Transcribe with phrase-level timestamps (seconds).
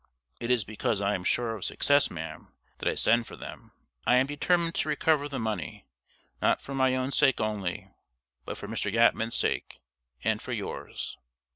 [0.39, 3.71] "It is because I am sure of success, ma'am, that I send for them.
[4.03, 5.85] I am determined to recover the money,
[6.41, 7.91] not for my own sake only,
[8.43, 8.91] but for Mr.
[8.91, 9.79] Yatman's sake
[10.23, 11.19] and for yours."